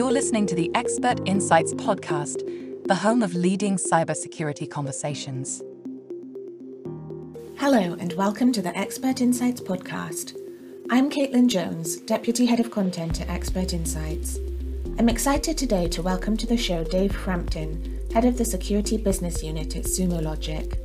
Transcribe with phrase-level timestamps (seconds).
[0.00, 2.38] You're listening to the Expert Insights podcast,
[2.86, 5.62] the home of leading cybersecurity conversations.
[7.58, 10.40] Hello, and welcome to the Expert Insights podcast.
[10.88, 14.38] I'm Caitlin Jones, Deputy Head of Content at Expert Insights.
[14.98, 19.42] I'm excited today to welcome to the show Dave Frampton, Head of the Security Business
[19.42, 20.78] Unit at Sumo Logic.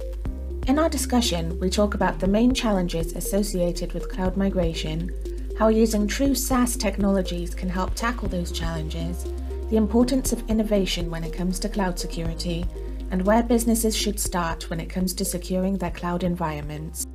[0.68, 5.09] In our discussion, we talk about the main challenges associated with cloud migration,
[5.58, 9.25] how using true SaaS technologies can help tackle those challenges,
[9.70, 12.66] the importance of innovation when it comes to cloud security,
[13.12, 17.07] and where businesses should start when it comes to securing their cloud environments.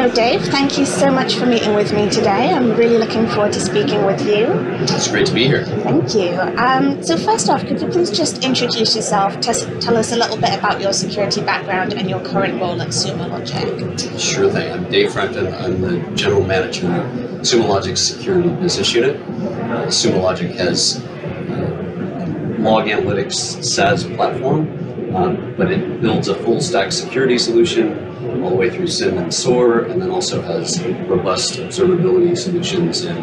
[0.00, 2.48] So, Dave, thank you so much for meeting with me today.
[2.54, 4.46] I'm really looking forward to speaking with you.
[4.80, 5.66] It's great to be here.
[5.66, 6.40] Thank you.
[6.56, 10.38] Um, so, first off, could you please just introduce yourself, t- tell us a little
[10.38, 14.18] bit about your security background and your current role at Sumo Logic?
[14.18, 14.72] Sure thing.
[14.72, 15.52] I'm Dave Frampton.
[15.52, 17.04] I'm the general manager of
[17.42, 19.16] Sumo Logic's security business unit.
[19.16, 26.36] Uh, Sumo Logic has uh, a log analytics SaaS platform, um, but it builds a
[26.36, 28.09] full stack security solution
[28.42, 33.16] all the way through SIEM and SOAR, and then also has robust observability solutions in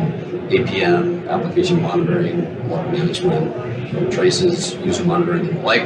[0.49, 5.83] APM, application monitoring, log management, traces, user monitoring, and the like.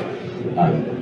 [0.58, 1.02] Um,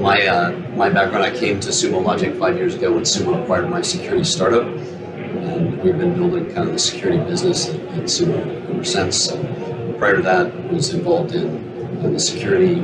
[0.00, 3.70] my uh, my background, I came to Sumo Logic five years ago when Sumo acquired
[3.70, 8.70] my security startup, and we've been building kind of the security business at, at Sumo
[8.70, 9.24] ever since.
[9.24, 11.48] So prior to that, I was involved in,
[12.04, 12.80] in the security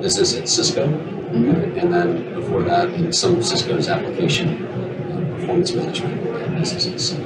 [0.00, 0.86] business at Cisco.
[1.32, 7.10] And then before that in some of Cisco's application uh, performance management businesses.
[7.10, 7.16] So,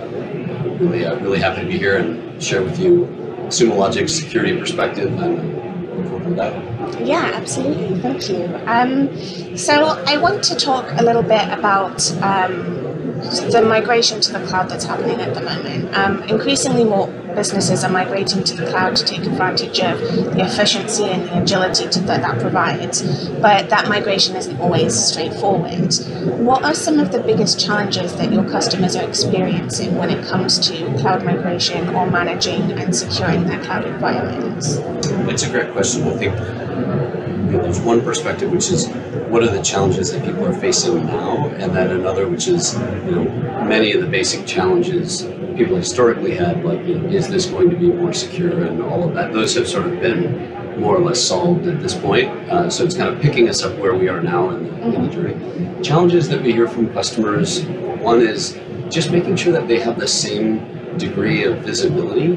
[0.78, 3.06] really, uh, really happy to be here and share with you
[3.48, 7.06] Sumo Logic's security perspective and look forward to that.
[7.06, 8.00] Yeah, absolutely.
[8.00, 8.44] Thank you.
[8.66, 12.93] Um, so I want to talk a little bit about um,
[13.24, 15.96] the migration to the cloud that's happening at the moment.
[15.96, 21.04] Um, increasingly more businesses are migrating to the cloud to take advantage of the efficiency
[21.04, 25.94] and the agility to, that that provides, but that migration isn't always straightforward.
[26.38, 30.58] What are some of the biggest challenges that your customers are experiencing when it comes
[30.68, 34.76] to cloud migration or managing and securing their cloud environments?
[34.78, 36.04] It's a great question.
[36.04, 37.23] I think
[37.58, 38.88] there's one perspective which is
[39.28, 42.74] what are the challenges that people are facing now, and then another which is
[43.06, 43.24] you know
[43.64, 45.26] many of the basic challenges
[45.56, 49.08] people historically had, like you know, is this going to be more secure and all
[49.08, 49.32] of that.
[49.32, 52.28] Those have sort of been more or less solved at this point.
[52.50, 55.02] Uh, so it's kind of picking us up where we are now in the, in
[55.02, 55.82] the journey.
[55.82, 57.64] Challenges that we hear from customers.
[57.64, 58.58] One is
[58.90, 62.36] just making sure that they have the same degree of visibility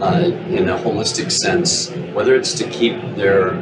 [0.00, 3.54] uh, in a holistic sense, whether it's to keep their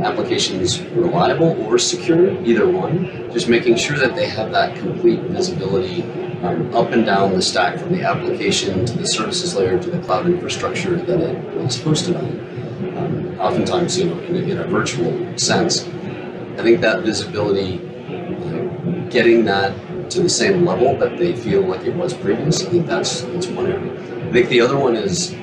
[0.00, 6.02] applications reliable or secure, either one, just making sure that they have that complete visibility
[6.42, 9.98] um, up and down the stack from the application to the services layer to the
[10.00, 12.96] cloud infrastructure that it is hosted on.
[12.98, 15.84] Um, oftentimes, you know, in a, in a, virtual sense.
[15.84, 19.74] I think that visibility, uh, getting that
[20.10, 23.46] to the same level that they feel like it was previous, I think that's, that's
[23.48, 24.28] one area.
[24.28, 25.34] I think the other one is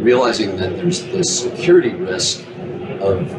[0.00, 2.46] realizing that there's this security risk
[3.00, 3.30] of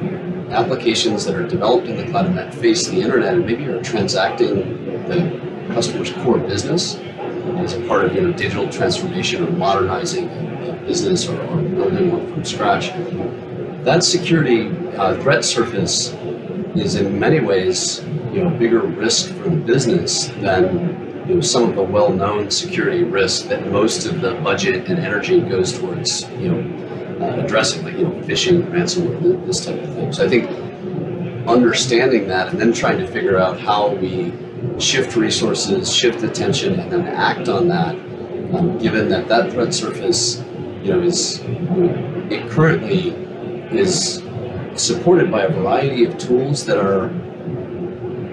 [0.52, 3.82] applications that are developed in the cloud and that face the internet and maybe are
[3.84, 4.56] transacting
[5.08, 6.96] the customer's core business
[7.58, 12.12] as a part of you know digital transformation or modernizing a business or, or building
[12.12, 12.90] one from scratch.
[13.84, 16.14] That security uh, threat surface
[16.76, 21.70] is in many ways you know bigger risk for the business than you know, some
[21.70, 26.52] of the well-known security risks that most of the budget and energy goes towards you
[26.52, 26.87] know
[27.22, 30.12] uh, addressing, like you know phishing, ransomware, this type of thing.
[30.12, 30.50] So I think
[31.48, 34.34] understanding that and then trying to figure out how we
[34.80, 37.96] shift resources, shift attention, and then act on that.
[38.54, 40.42] Um, given that that threat surface,
[40.82, 41.42] you know, is
[42.32, 43.10] it currently
[43.72, 44.24] is
[44.76, 47.08] supported by a variety of tools that are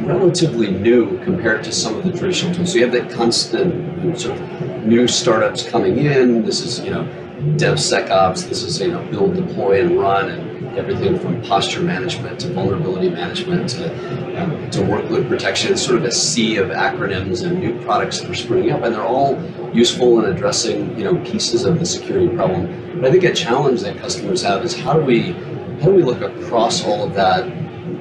[0.04, 2.72] relatively new compared to some of the traditional tools.
[2.72, 6.44] So you have that constant sort of new startups coming in.
[6.44, 7.23] This is you know
[7.56, 8.48] DevSecOps.
[8.48, 13.10] This is you know build, deploy, and run, and everything from posture management to vulnerability
[13.10, 15.72] management to, um, to workload protection.
[15.72, 18.94] It's sort of a sea of acronyms and new products that are springing up, and
[18.94, 19.40] they're all
[19.74, 23.00] useful in addressing you know pieces of the security problem.
[23.00, 25.32] But I think a challenge that customers have is how do we
[25.80, 27.46] how do we look across all of that,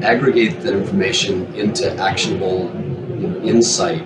[0.03, 2.71] aggregate that information into actionable
[3.19, 4.03] you know, insight?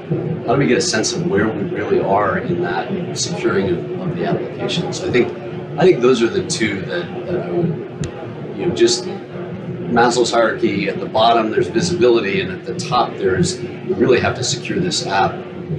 [0.47, 3.99] How do we get a sense of where we really are in that securing of,
[3.99, 4.93] of the application?
[4.93, 5.37] So I think
[5.77, 10.89] I think those are the two that, that I would you know, just Maslow's hierarchy,
[10.89, 14.79] at the bottom there's visibility, and at the top there's, you really have to secure
[14.79, 15.33] this app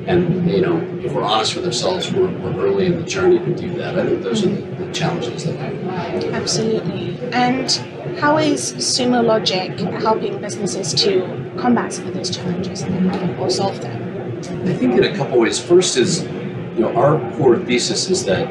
[0.06, 3.54] and you know, if we're honest with ourselves, we're, we're early in the journey to
[3.54, 3.98] do that.
[3.98, 7.18] I think those are the, the challenges that we Absolutely.
[7.32, 7.70] And
[8.18, 12.82] how is Sumo Logic helping businesses to combat some of those challenges
[13.38, 14.07] or solve them?
[14.38, 15.58] I think in a couple ways.
[15.58, 18.46] First is, you know, our core thesis is that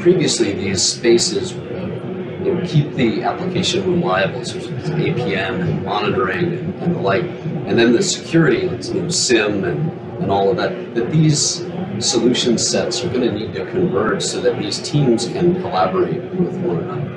[0.00, 6.74] previously these spaces you know, keep the application reliable, so there's APM and monitoring and,
[6.82, 9.90] and, the like, and then the security, you know, SIEM and,
[10.22, 11.66] and all of that, that these
[11.98, 16.56] solution sets are going to need to converge so that these teams can collaborate with
[16.62, 17.10] one another.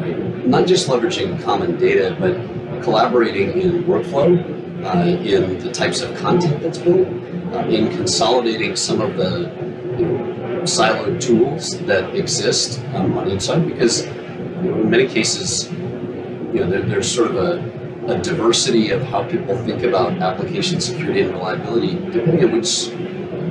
[0.00, 0.46] Right?
[0.46, 2.36] Not just leveraging common data, but
[2.82, 7.06] collaborating in workflow, in the types of content that's built,
[7.54, 9.50] uh, in consolidating some of the
[9.98, 15.06] you know, siloed tools that exist um, on each side, because you know, in many
[15.06, 20.12] cases, you know, there, there's sort of a, a diversity of how people think about
[20.18, 22.88] application security and reliability, depending on which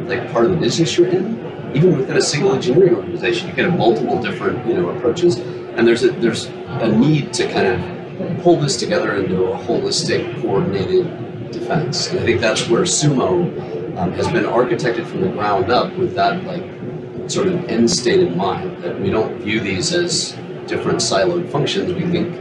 [0.07, 1.37] like part of the business you're in.
[1.75, 5.87] Even within a single engineering organization, you can have multiple different you know approaches, and
[5.87, 7.98] there's a there's a need to kind of
[8.41, 12.09] pull this together into a holistic, coordinated defense.
[12.09, 16.13] And I think that's where Sumo um, has been architected from the ground up with
[16.15, 16.63] that like
[17.29, 18.83] sort of end state in mind.
[18.83, 20.31] That we don't view these as
[20.67, 21.93] different siloed functions.
[21.93, 22.33] We think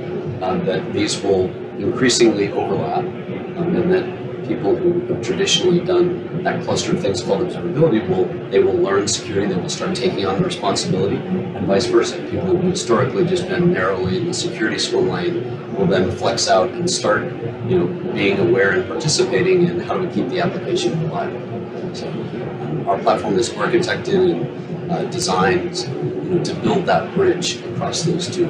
[0.43, 1.47] um, that these will
[1.79, 4.18] increasingly overlap, um, and that
[4.49, 9.07] people who have traditionally done that cluster of things called observability will they will learn
[9.07, 12.17] security, they will start taking on the responsibility, and vice versa.
[12.31, 16.71] People who historically just been narrowly in the security swim lane will then flex out
[16.71, 17.25] and start,
[17.69, 21.95] you know, being aware and participating in how to keep the application reliable.
[21.95, 25.79] So um, our platform is architected and uh, designed,
[26.25, 28.49] you know, to build that bridge across those two.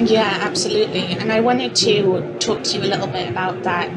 [0.00, 1.02] Yeah, absolutely.
[1.02, 3.90] And I wanted to talk to you a little bit about that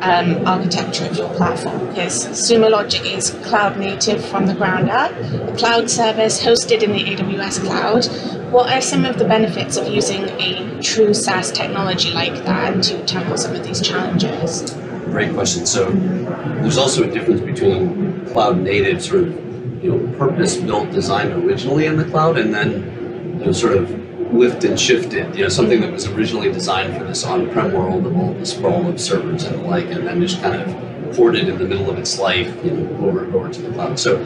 [0.00, 5.10] um, architecture of your platform because Sumo Logic is cloud native from the ground up,
[5.12, 8.06] a cloud service hosted in the AWS cloud.
[8.52, 13.04] What are some of the benefits of using a true SaaS technology like that to
[13.04, 14.70] tackle some of these challenges?
[15.06, 15.66] Great question.
[15.66, 21.32] So there's also a difference between cloud native, sort of you know purpose built, designed
[21.32, 25.48] originally in the cloud, and then you know sort of lift and shifted, you know,
[25.48, 29.44] something that was originally designed for this on-prem world of all the sprawl of servers
[29.44, 32.48] and the like, and then just kind of ported in the middle of its life,
[32.64, 33.98] you know, over over to the cloud.
[33.98, 34.18] So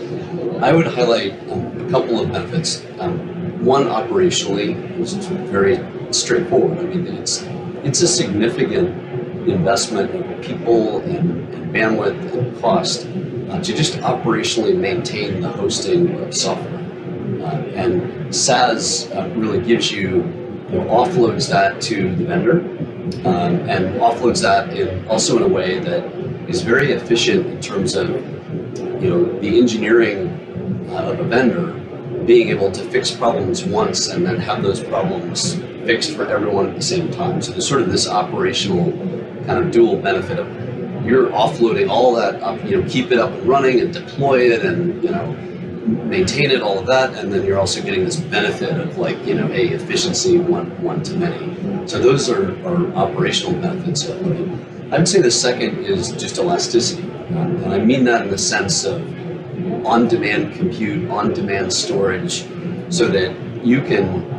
[0.60, 2.84] I would highlight um, a couple of benefits.
[2.99, 5.78] Um, one, operationally, is very
[6.12, 6.78] straightforward.
[6.78, 7.46] I mean, it's
[7.84, 8.88] it's a significant
[9.49, 13.06] investment of people and, and bandwidth and cost
[13.50, 16.81] uh, to just operationally maintain the hosting of software.
[17.74, 20.08] And SaaS uh, really gives you,
[20.70, 22.60] you know, offloads that to the vendor
[23.24, 26.04] um, and offloads that in, also in a way that
[26.48, 28.08] is very efficient in terms of
[29.02, 30.28] you know the engineering
[30.90, 31.72] uh, of a vendor
[32.24, 36.76] being able to fix problems once and then have those problems fixed for everyone at
[36.76, 37.42] the same time.
[37.42, 38.92] So there's sort of this operational
[39.46, 40.46] kind of dual benefit of
[41.04, 44.64] you're offloading all that, up, you know, keep it up and running and deploy it
[44.64, 45.51] and you know
[45.87, 49.34] maintain it, all of that, and then you're also getting this benefit of like you
[49.34, 51.87] know a efficiency one one to many.
[51.87, 54.93] So those are, are operational benefits of it.
[54.93, 58.38] I would say the second is just elasticity, um, and I mean that in the
[58.38, 59.02] sense of
[59.87, 62.46] on-demand compute, on-demand storage,
[62.88, 64.33] so that you can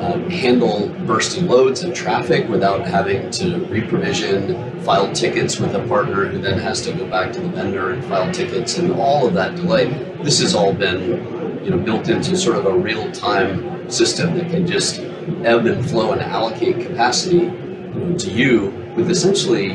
[0.00, 6.26] um, handle bursty loads and traffic without having to reprovision, file tickets with a partner
[6.26, 9.34] who then has to go back to the vendor and file tickets and all of
[9.34, 9.86] that delay.
[10.24, 14.66] This has all been you know, built into sort of a real-time system that can
[14.66, 15.00] just
[15.44, 19.74] ebb and flow and allocate capacity you know, to you with essentially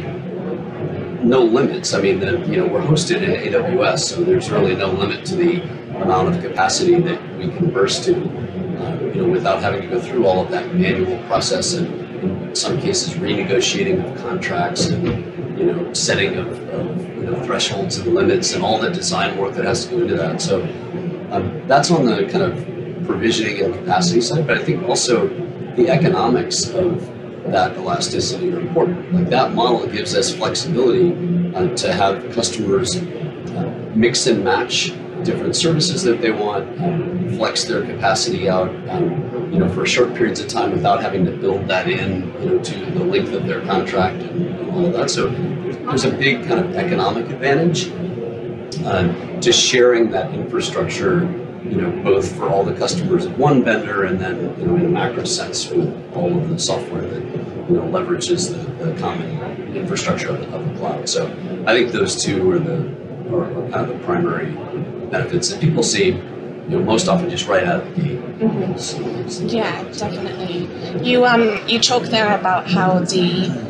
[1.24, 1.94] no limits.
[1.94, 5.36] I mean, the, you know, we're hosted in AWS, so there's really no limit to
[5.36, 5.62] the
[6.02, 10.02] amount of capacity that we can burst to uh, you know, without having to go
[10.02, 11.88] through all of that manual process and
[12.24, 15.08] in some cases renegotiating of contracts and
[15.58, 17.09] you know setting of, of
[17.46, 20.42] thresholds and limits and all the design work that has to go into that.
[20.42, 20.62] So
[21.32, 25.28] um, that's on the kind of provisioning and capacity side, but I think also
[25.76, 27.06] the economics of
[27.52, 29.14] that elasticity are important.
[29.14, 31.12] Like that model gives us flexibility
[31.56, 34.94] uh, to have customers uh, mix and match
[35.24, 40.14] different services that they want, um, flex their capacity out, um, you know, for short
[40.14, 43.46] periods of time without having to build that in, you know, to the length of
[43.46, 45.10] their contract and, and all of that.
[45.10, 45.30] So
[45.90, 47.92] there's a big kind of economic advantage
[48.86, 51.22] uh, to sharing that infrastructure,
[51.64, 54.86] you know, both for all the customers of one vendor and then, you know, in
[54.86, 57.24] a macro sense with all of the software that,
[57.70, 61.10] you know, leverages the, the common infrastructure of the, of the cloud.
[61.10, 61.26] So
[61.66, 63.00] I think those two are the
[63.32, 64.52] are, are kind of the primary
[65.10, 68.20] benefits that people see, you know, most often just right out of the gate.
[68.40, 68.78] Mm-hmm.
[68.78, 70.70] So, so- Yeah, definitely.
[71.08, 73.69] You um you talk there about how the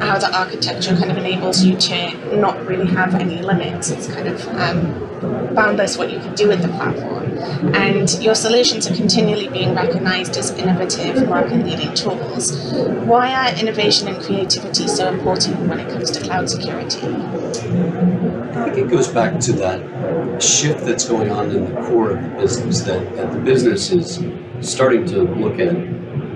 [0.00, 3.90] how the architecture kind of enables you to not really have any limits.
[3.90, 7.26] It's kind of um, boundless what you can do with the platform,
[7.74, 12.72] and your solutions are continually being recognized as innovative, market-leading tools.
[13.04, 17.06] Why are innovation and creativity so important when it comes to cloud security?
[17.06, 22.22] I think it goes back to that shift that's going on in the core of
[22.22, 24.20] the business, that, that the business is
[24.60, 25.74] starting to look at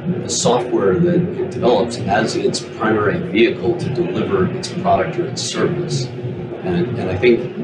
[0.07, 5.43] the software that it develops as its primary vehicle to deliver its product or its
[5.43, 6.07] service.
[6.07, 7.57] And, and I think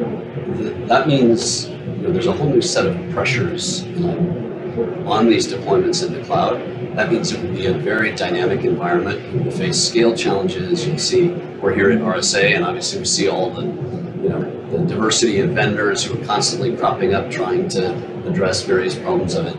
[0.56, 5.48] th- that means you know, there's a whole new set of pressures um, on these
[5.52, 6.60] deployments in the cloud.
[6.96, 9.20] That means it will be a very dynamic environment.
[9.32, 10.86] You will face scale challenges.
[10.86, 11.28] You'll see,
[11.60, 15.50] we're here at RSA, and obviously we see all the you know, the diversity of
[15.50, 17.94] vendors who are constantly cropping up trying to
[18.28, 19.56] address various problems of it.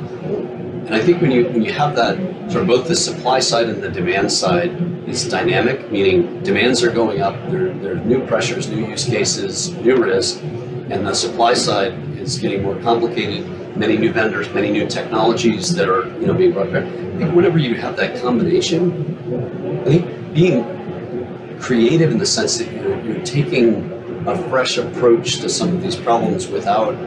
[0.89, 2.17] And I think when you when you have that
[2.51, 4.71] sort of both the supply side and the demand side
[5.07, 9.69] is dynamic, meaning demands are going up, there, there are new pressures, new use cases,
[9.85, 14.87] new risk, and the supply side is getting more complicated, many new vendors, many new
[14.87, 16.85] technologies that are you know being brought back.
[16.85, 22.71] I think whenever you have that combination, I think being creative in the sense that
[22.73, 23.91] you're, you're taking
[24.27, 26.97] a fresh approach to some of these problems without,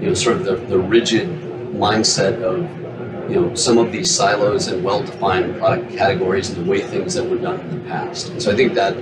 [0.00, 1.28] you know, sort of the, the rigid
[1.74, 2.85] mindset of,
[3.28, 7.28] you know, some of these silos and well-defined product categories and the way things that
[7.28, 8.28] were done in the past.
[8.28, 8.96] And so I think that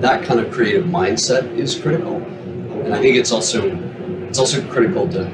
[0.00, 3.70] that kind of creative mindset is critical, and I think it's also
[4.28, 5.24] it's also critical to,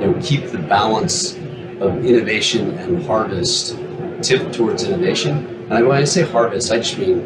[0.00, 1.34] you know, keep the balance
[1.80, 3.78] of innovation and harvest
[4.22, 5.66] tip towards innovation.
[5.70, 7.18] And when I say harvest, I just mean,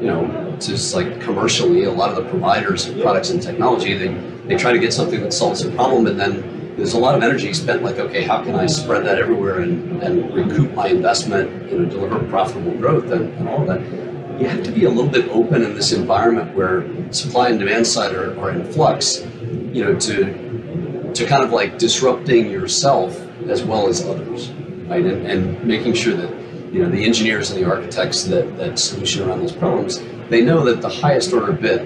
[0.00, 4.08] you know, just like commercially, a lot of the providers of products and technology, they,
[4.46, 7.24] they try to get something that solves a problem and then there's a lot of
[7.24, 11.50] energy spent like, okay, how can I spread that everywhere and, and recoup my investment,
[11.70, 14.40] you know, deliver profitable growth and, and all of that.
[14.40, 17.84] You have to be a little bit open in this environment where supply and demand
[17.84, 19.26] side are, are in flux,
[19.72, 23.18] you know, to to kind of like disrupting yourself
[23.48, 24.50] as well as others,
[24.86, 25.04] right?
[25.04, 26.30] And, and making sure that
[26.72, 30.64] you know the engineers and the architects that that solution around those problems, they know
[30.64, 31.80] that the highest order bit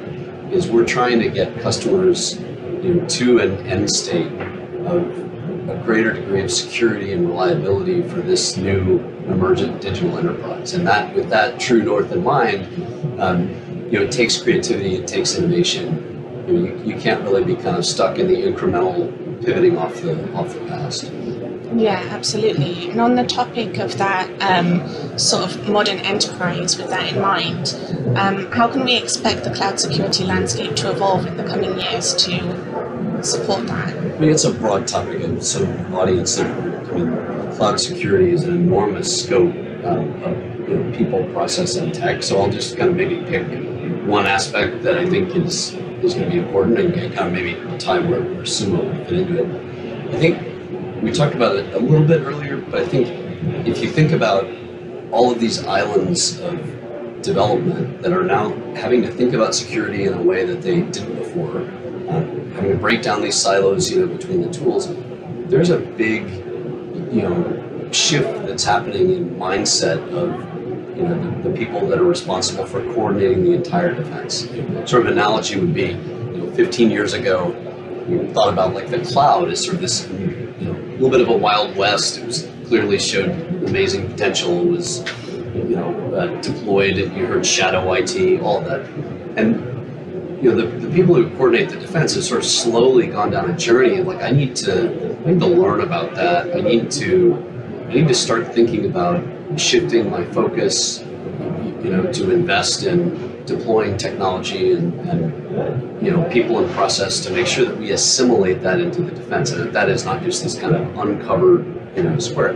[0.52, 2.38] is we're trying to get customers,
[2.82, 4.30] you know, to an end state
[4.86, 8.98] of a greater degree of security and reliability for this new
[9.28, 10.74] emergent digital enterprise.
[10.74, 12.66] And that, with that true north in mind,
[13.20, 13.48] um,
[13.90, 16.44] you know, it takes creativity, it takes innovation.
[16.46, 20.00] You, know, you, you can't really be kind of stuck in the incremental pivoting off
[20.00, 21.12] the off the past.
[21.74, 22.90] Yeah, absolutely.
[22.90, 27.74] And on the topic of that um, sort of modern enterprise, with that in mind,
[28.16, 32.14] um, how can we expect the cloud security landscape to evolve in the coming years
[32.16, 32.32] to
[33.24, 33.96] support that?
[33.96, 36.44] I mean, it's a broad topic, and so audience I
[36.92, 42.22] mean, cloud security is an enormous scope um, of you know, people, process, and tech.
[42.22, 43.46] So I'll just kind of maybe pick
[44.06, 47.54] one aspect that I think is is going to be important and, kind of maybe
[47.78, 50.14] tie where, where Sumo would fit into it.
[50.14, 53.08] I think we talked about it a little bit earlier, but I think
[53.66, 54.46] if you think about
[55.12, 60.14] all of these islands of development that are now having to think about security in
[60.14, 61.60] a way that they didn't before,
[62.54, 64.88] having to break down these silos, you know, between the tools.
[65.48, 66.28] There's a big,
[67.12, 70.52] you know, shift that's happening in mindset of
[70.96, 74.48] you know the, the people that are responsible for coordinating the entire defense.
[74.90, 77.48] Sort of analogy would be, you know, 15 years ago,
[78.08, 81.20] we thought about like the cloud as sort of this, you know, a little bit
[81.20, 82.18] of a wild west.
[82.18, 83.30] It was clearly showed
[83.66, 84.60] amazing potential.
[84.60, 84.98] It was,
[85.54, 86.96] you know, uh, deployed.
[86.96, 88.86] You heard shadow IT, all that,
[89.36, 89.71] and
[90.42, 93.48] you know, the, the people who coordinate the defense have sort of slowly gone down
[93.48, 96.56] a journey of like, I need to, I need to learn about that.
[96.56, 97.36] I need to,
[97.88, 99.24] I need to start thinking about
[99.56, 101.04] shifting my focus,
[101.84, 107.30] you know, to invest in deploying technology and, and you know, people and process to
[107.30, 110.42] make sure that we assimilate that into the defense, and that that is not just
[110.42, 111.64] this kind of uncovered,
[111.96, 112.54] you know, square.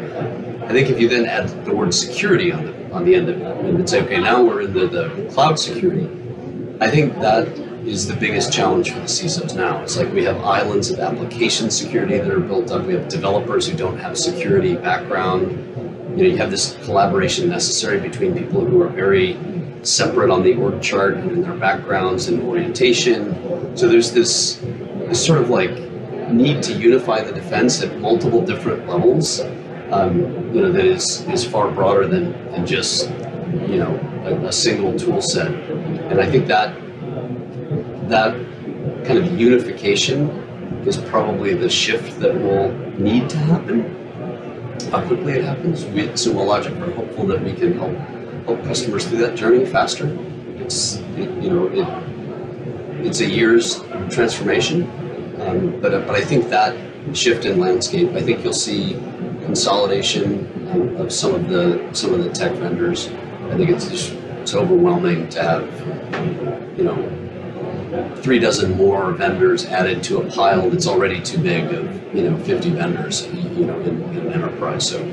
[0.64, 3.40] I think if you then add the word security on the on the end of
[3.40, 6.08] it, and say, okay, now we're in the, the cloud security.
[6.80, 7.46] I think that
[7.86, 9.80] is the biggest challenge for the CISOs now.
[9.82, 12.84] It's like we have islands of application security that are built up.
[12.84, 15.52] We have developers who don't have a security background.
[16.10, 19.38] You know, you have this collaboration necessary between people who are very
[19.82, 23.76] separate on the org chart and in their backgrounds and orientation.
[23.76, 24.56] So there's this,
[25.08, 25.70] this sort of like
[26.30, 29.40] need to unify the defense at multiple different levels.
[29.92, 30.18] Um,
[30.52, 33.08] you know, that is is far broader than, than just
[33.68, 35.52] you know a, a single tool set.
[35.52, 36.76] And I think that
[38.08, 38.34] that
[39.04, 40.28] kind of unification
[40.86, 43.92] is probably the shift that will need to happen.
[44.90, 47.96] How quickly it happens, we at Sumo Logic are hopeful that we can help
[48.46, 50.06] help customers through that journey faster.
[50.58, 54.84] It's it, you know it it's a year's transformation,
[55.40, 56.76] um, but but I think that
[57.12, 58.94] shift in landscape, I think you'll see
[59.44, 63.08] consolidation um, of some of the some of the tech vendors.
[63.50, 67.25] I think it's just it's overwhelming to have you know
[68.22, 72.38] three dozen more vendors added to a pile that's already too big of you know
[72.38, 74.88] 50 vendors you know in, in an enterprise.
[74.88, 75.04] So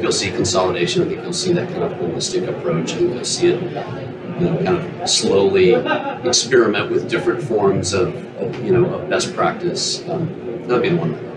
[0.00, 1.02] you'll see consolidation.
[1.02, 2.92] I think you'll see that kind of holistic approach.
[2.92, 8.64] and you'll see it you know kind of slowly experiment with different forms of, of
[8.64, 10.06] you know of best practice.
[10.08, 10.28] Um,
[10.66, 11.30] that'd be the one.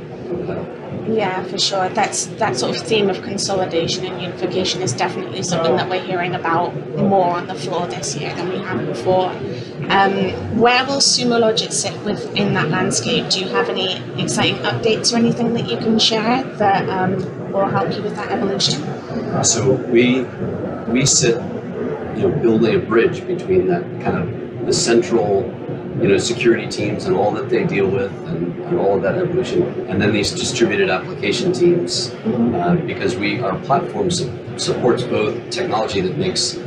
[1.08, 1.90] Yeah, for sure.
[1.90, 6.34] That's that sort of theme of consolidation and unification is definitely something that we're hearing
[6.36, 9.34] about more on the floor this year than we have before.
[9.90, 13.30] Um, where will Sumo Logic sit within that landscape?
[13.30, 17.68] Do you have any exciting updates or anything that you can share that um, will
[17.68, 18.82] help you with that evolution?
[19.44, 20.24] So we
[20.88, 21.36] we sit,
[22.16, 25.44] you know, building a bridge between that kind of the central
[26.02, 29.16] you know, security teams and all that they deal with and, and all of that
[29.16, 29.62] evolution.
[29.88, 36.02] And then these distributed application teams, uh, because we our platform su- supports both technology
[36.02, 36.58] that makes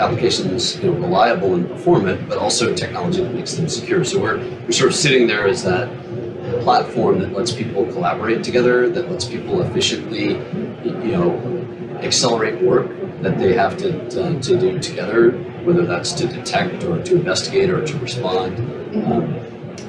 [0.00, 4.04] applications you know, reliable and performant, but also technology that makes them secure.
[4.04, 5.88] So we're, we're sort of sitting there as that
[6.62, 10.32] platform that lets people collaborate together, that lets people efficiently,
[10.84, 12.90] you know, accelerate work
[13.22, 15.32] that they have to, to, to do together
[15.66, 18.56] whether that's to detect or to investigate or to respond.
[19.04, 19.34] Um,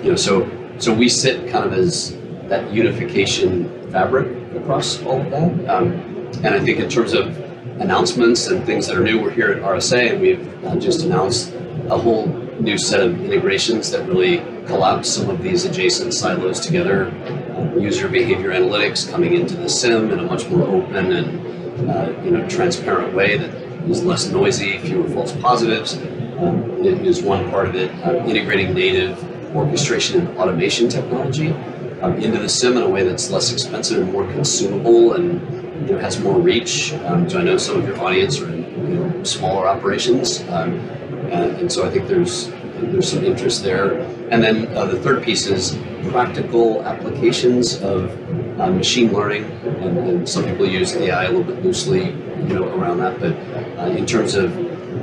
[0.04, 0.50] you know, so
[0.80, 2.18] so we sit kind of as
[2.50, 5.70] that unification fabric across all of that.
[5.70, 5.92] Um,
[6.44, 7.36] and I think in terms of
[7.80, 11.54] announcements and things that are new, we're here at RSA and we've just announced
[11.90, 12.28] a whole
[12.60, 17.08] new set of integrations that really collapse some of these adjacent silos together.
[17.08, 22.22] Uh, user behavior analytics coming into the SIEM in a much more open and uh,
[22.24, 23.50] you know transparent way that
[23.90, 25.98] is less noisy, fewer false positives.
[26.40, 27.92] Um, it is one part of it.
[28.06, 29.24] Uh, integrating native
[29.56, 31.52] orchestration and automation technology
[32.02, 35.57] um, into the SIEM in a way that's less expensive and more consumable and
[35.96, 36.94] has more reach.
[36.94, 40.74] Um, so I know some of your audience are in you know, smaller operations, um,
[41.32, 44.00] and, and, so I think there's there's some interest there.
[44.30, 45.78] And then uh, the third piece is
[46.10, 48.12] practical applications of
[48.60, 49.46] uh, machine learning,
[49.82, 53.20] and, and, some people use AI a little bit loosely, you know, around that.
[53.20, 53.34] But
[53.80, 54.52] uh, in terms of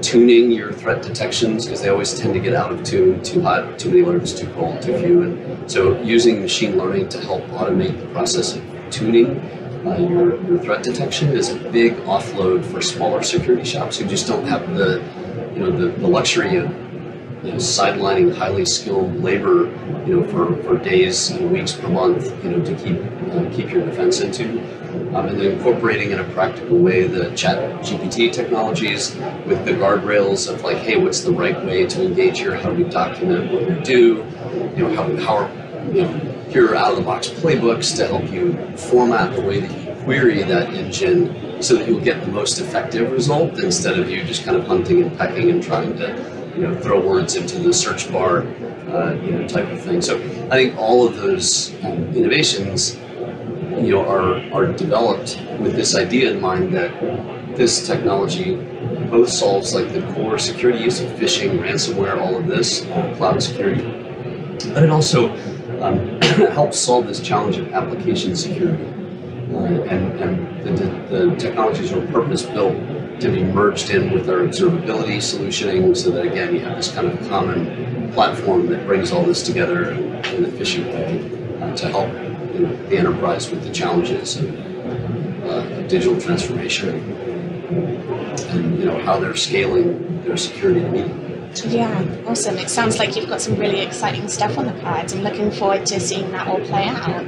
[0.02, 3.78] tuning your threat detections, because they always tend to get out of tune, too hot,
[3.78, 7.98] too many alerts, too cold, too few, and so using machine learning to help automate
[7.98, 9.40] the process of tuning
[9.86, 14.26] uh, your, your threat detection is a big offload for smaller security shops who just
[14.26, 15.02] don't have the,
[15.54, 16.70] you know, the, the luxury of
[17.44, 19.66] you know, sidelining highly skilled labor,
[20.06, 22.98] you know, for, for days and weeks per month, you know, to keep
[23.32, 24.60] uh, keep your defense into,
[25.14, 29.14] um, and then incorporating in a practical way the Chat GPT technologies
[29.46, 32.56] with the guardrails of like, hey, what's the right way to engage here?
[32.56, 34.24] How do we document what we do?
[34.76, 38.06] You know, how how are, you know, here are out of the box playbooks to
[38.06, 42.30] help you format the way that you query that engine so that you'll get the
[42.30, 46.52] most effective result instead of you just kind of hunting and pecking and trying to
[46.54, 50.00] you know, throw words into the search bar, uh, you know, type of thing.
[50.00, 50.16] So
[50.48, 52.94] I think all of those um, innovations,
[53.82, 56.92] you know, are are developed with this idea in mind that
[57.56, 58.54] this technology
[59.10, 62.82] both solves like the core security use of phishing, ransomware, all of this,
[63.16, 63.82] cloud security,
[64.72, 65.34] but it also
[65.84, 66.20] um,
[66.52, 68.84] helps solve this challenge of application security.
[69.52, 72.74] Uh, and and the, the technologies are purpose built
[73.20, 77.06] to be merged in with our observability solutioning so that again you have this kind
[77.06, 82.08] of common platform that brings all this together in an efficient way uh, to help
[82.54, 87.12] you know, the enterprise with the challenges of uh, digital transformation
[87.68, 92.58] and you know how they're scaling their security to meet yeah, awesome.
[92.58, 95.12] It sounds like you've got some really exciting stuff on the cards.
[95.12, 97.20] I'm looking forward to seeing that all play out.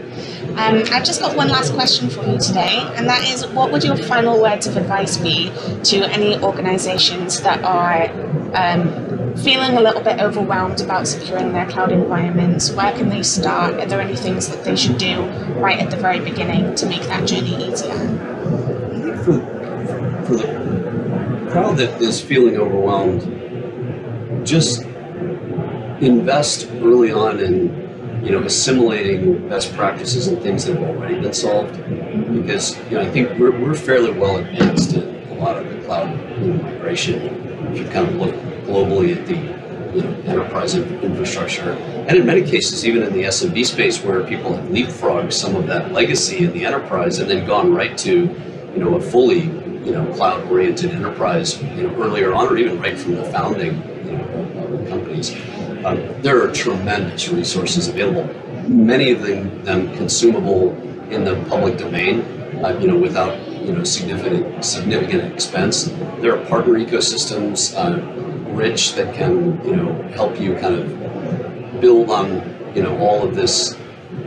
[0.57, 3.85] Um, I've just got one last question for you today, and that is what would
[3.85, 5.53] your final words of advice be
[5.85, 8.11] to any organizations that are
[8.55, 12.71] um, feeling a little bit overwhelmed about securing their cloud environments?
[12.71, 13.75] Where can they start?
[13.75, 15.23] Are there any things that they should do
[15.59, 17.99] right at the very beginning to make that journey easier?
[19.25, 19.41] For,
[20.25, 23.46] for the crowd that is feeling overwhelmed,
[24.47, 24.83] just
[26.01, 27.87] invest early on in
[28.25, 31.77] you know assimilating best practices and things that have already been solved
[32.35, 35.85] because you know I think we're, we're fairly well advanced in a lot of the
[35.85, 36.09] cloud
[36.63, 37.23] migration
[37.73, 38.35] if you kind of look
[38.67, 39.37] globally at the
[39.97, 41.73] you know, enterprise infrastructure.
[41.73, 45.67] And in many cases, even in the SMB space, where people have leapfrogged some of
[45.69, 49.93] that legacy in the enterprise and then gone right to, you know, a fully, you
[49.93, 53.81] know, cloud-oriented enterprise, you know, earlier on, or even right from the founding,
[55.85, 58.24] Um, there are tremendous resources available.
[58.68, 60.72] Many of them, them consumable
[61.11, 62.20] in the public domain,
[62.64, 65.85] uh, you know, without you know significant significant expense.
[66.20, 68.00] There are partner ecosystems uh,
[68.52, 72.29] rich that can you know help you kind of build on
[72.74, 73.76] you know all of this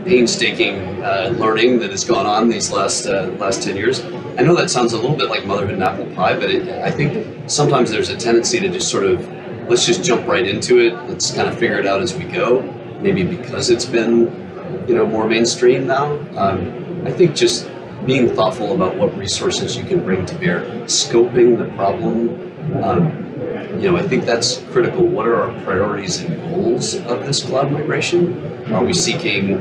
[0.06, 4.02] painstaking uh, learning that has gone on these last uh, last ten years.
[4.38, 6.92] I know that sounds a little bit like motherhood and apple pie, but it, I
[6.92, 9.39] think sometimes there's a tendency to just sort of
[9.70, 10.94] let's just jump right into it.
[11.08, 12.62] Let's kind of figure it out as we go.
[13.02, 16.18] Maybe because it's been you know more mainstream now.
[16.38, 17.70] Um, I think just
[18.06, 22.30] being thoughtful about what resources you can bring to bear, scoping the problem.
[22.84, 23.26] Um,
[23.80, 25.06] you know, I think that's critical.
[25.06, 28.74] What are our priorities and goals of this cloud migration?
[28.74, 29.54] Are we seeking,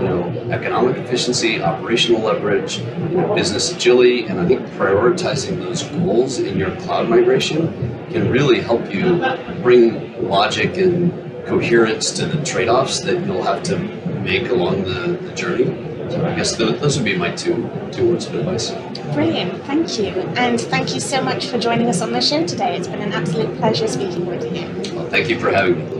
[0.00, 4.26] you know, economic efficiency, operational leverage, you know, business agility?
[4.26, 7.68] And I think prioritizing those goals in your cloud migration
[8.10, 9.24] can really help you
[9.62, 11.12] bring logic and
[11.46, 13.78] coherence to the trade-offs that you'll have to
[14.22, 15.66] make along the, the journey.
[16.10, 18.70] So I guess those would be my two two words of advice.
[19.14, 22.76] Brilliant, thank you, and thank you so much for joining us on the show today.
[22.76, 24.94] It's been an absolute pleasure speaking with you.
[24.94, 25.93] Well, thank you for having me.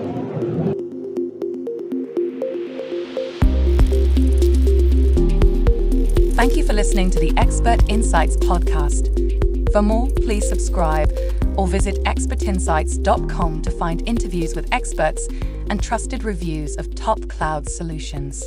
[6.45, 9.73] Thank you for listening to the Expert Insights podcast.
[9.73, 11.11] For more, please subscribe
[11.57, 15.27] or visit expertinsights.com to find interviews with experts
[15.71, 18.47] and trusted reviews of top cloud solutions.